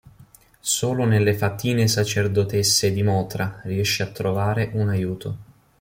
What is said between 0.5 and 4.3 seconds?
Solo nelle fatine-sacerdotesse di Mothra riesce a